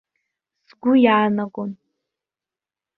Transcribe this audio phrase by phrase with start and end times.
[0.67, 1.71] Сгәы ианаагон.